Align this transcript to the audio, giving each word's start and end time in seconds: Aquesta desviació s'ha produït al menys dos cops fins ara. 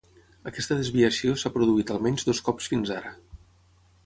Aquesta 0.51 0.77
desviació 0.79 1.35
s'ha 1.41 1.51
produït 1.57 1.93
al 1.97 2.01
menys 2.07 2.27
dos 2.31 2.43
cops 2.49 2.71
fins 2.73 2.95
ara. 3.01 3.15